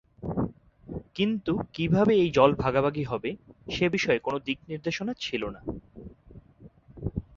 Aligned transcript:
কিন্তু 1.15 1.53
কী 1.73 1.85
ভাবে 1.87 2.13
এই 2.15 2.29
জল 2.31 2.51
ভাগাভাগি 2.55 3.03
হবে 3.03 3.31
সে 3.69 3.85
বিষয়ে 3.89 4.19
কোন 4.19 4.33
দিকনির্দেশনা 4.47 5.13
ছিল 5.21 5.43
না। 5.49 5.61